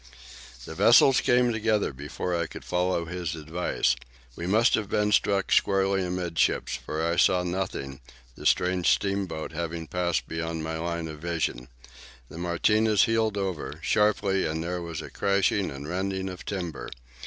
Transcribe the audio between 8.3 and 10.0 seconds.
the strange steamboat having